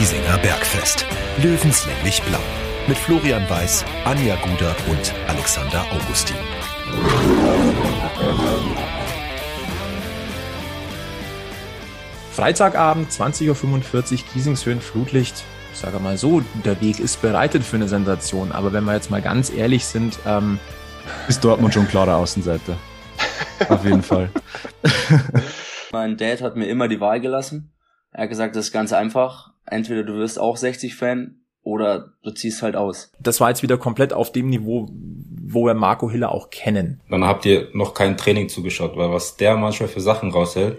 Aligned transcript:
Bergfest. 0.00 1.04
Löwenslänglich 1.42 2.22
blau. 2.22 2.38
Mit 2.88 2.96
Florian 2.96 3.48
Weiß, 3.50 3.84
Anja 4.06 4.34
Guder 4.36 4.74
und 4.88 5.14
Alexander 5.28 5.84
Augustin. 5.92 6.36
Freitagabend, 12.32 13.10
20.45 13.10 13.50
Uhr, 13.50 14.18
Giesingshöhen, 14.32 14.80
Flutlicht. 14.80 15.44
Ich 15.74 15.80
sage 15.80 15.98
mal 15.98 16.16
so, 16.16 16.42
der 16.64 16.80
Weg 16.80 16.98
ist 16.98 17.20
bereitet 17.20 17.62
für 17.62 17.76
eine 17.76 17.86
Sensation. 17.86 18.52
Aber 18.52 18.72
wenn 18.72 18.84
wir 18.84 18.94
jetzt 18.94 19.10
mal 19.10 19.20
ganz 19.20 19.50
ehrlich 19.50 19.84
sind, 19.84 20.18
ähm, 20.26 20.58
ist 21.28 21.44
Dortmund 21.44 21.74
schon 21.74 21.86
klarer 21.86 22.16
Außenseiter. 22.16 22.78
Auf 23.68 23.84
jeden 23.84 24.02
Fall. 24.02 24.30
mein 25.92 26.16
Dad 26.16 26.40
hat 26.40 26.56
mir 26.56 26.68
immer 26.68 26.88
die 26.88 27.00
Wahl 27.00 27.20
gelassen. 27.20 27.70
Er 28.12 28.22
hat 28.22 28.30
gesagt, 28.30 28.56
das 28.56 28.68
ist 28.68 28.72
ganz 28.72 28.94
einfach. 28.94 29.49
Entweder 29.70 30.02
du 30.02 30.14
wirst 30.14 30.38
auch 30.38 30.56
60-Fan 30.56 31.36
oder 31.62 32.12
du 32.22 32.30
ziehst 32.30 32.62
halt 32.62 32.76
aus. 32.76 33.12
Das 33.20 33.40
war 33.40 33.48
jetzt 33.48 33.62
wieder 33.62 33.78
komplett 33.78 34.12
auf 34.12 34.32
dem 34.32 34.48
Niveau, 34.48 34.88
wo 34.90 35.66
wir 35.66 35.74
Marco 35.74 36.10
Hiller 36.10 36.32
auch 36.32 36.50
kennen. 36.50 37.00
Dann 37.08 37.24
habt 37.24 37.44
ihr 37.46 37.68
noch 37.72 37.94
kein 37.94 38.16
Training 38.16 38.48
zugeschaut, 38.48 38.96
weil 38.96 39.10
was 39.10 39.36
der 39.36 39.56
manchmal 39.56 39.88
für 39.88 40.00
Sachen 40.00 40.30
raushält, 40.30 40.78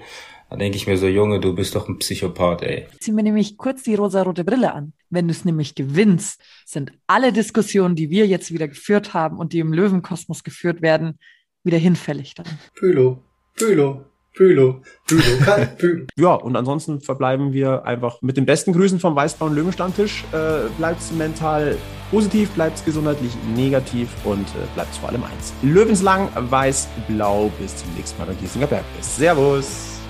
da 0.50 0.58
denke 0.58 0.76
ich 0.76 0.86
mir 0.86 0.98
so, 0.98 1.08
Junge, 1.08 1.40
du 1.40 1.56
bist 1.56 1.76
doch 1.76 1.88
ein 1.88 1.98
Psychopath, 1.98 2.62
ey. 2.64 2.86
Zieh 3.00 3.14
mir 3.14 3.24
nämlich 3.24 3.58
kurz 3.58 3.84
die 3.84 3.96
rosa-rote 3.96 4.44
Brille 4.44 4.74
an. 4.74 4.92
Wenn 5.10 5.30
du 5.30 5.32
es 5.32 5.46
nämlich 5.46 5.76
gewinnst, 5.76 6.42
sind 6.66 6.92
alle 7.08 7.32
Diskussionen, 7.32 7.96
die 7.96 8.10
wir 8.10 8.28
jetzt 8.28 8.52
wieder 8.52 8.68
geführt 8.68 9.14
haben 9.14 9.38
und 9.38 9.54
die 9.54 9.60
im 9.60 9.72
Löwenkosmos 9.72 10.44
geführt 10.44 10.82
werden, 10.82 11.20
wieder 11.64 11.78
hinfällig 11.78 12.36
dann. 12.36 12.48
Pülo, 12.76 13.24
Pülo, 13.56 14.04
Pülo, 14.34 14.82
Pülo, 15.08 15.24
kein 15.46 15.78
Pülo. 15.78 16.06
ja, 16.16 16.34
und 16.34 16.56
ansonsten 16.56 17.02
verbleiben 17.02 17.54
wir 17.54 17.86
einfach 17.86 18.22
mit 18.22 18.38
den 18.38 18.46
besten 18.46 18.74
Grüßen 18.74 19.00
vom 19.00 19.16
Weißblauen 19.16 19.54
Löwenstammtisch. 19.54 20.24
Äh, 20.32 20.70
bleibt's 20.78 21.12
mental 21.12 21.78
positiv, 22.10 22.50
bleibt's 22.52 22.84
gesundheitlich 22.84 23.32
negativ 23.56 24.10
und 24.24 24.48
äh, 24.48 24.68
bleibt's 24.74 24.98
vor 24.98 25.10
allem 25.10 25.24
eins. 25.24 25.54
Löwenslang, 25.62 26.30
weiß, 26.36 26.88
blau. 27.08 27.52
Bis 27.60 27.76
zum 27.76 27.94
nächsten 27.96 28.20
Mal 28.20 28.26
beim 28.26 28.38
Giesinger 28.38 28.68
Bergfest. 28.68 29.18
Servus! 29.18 30.01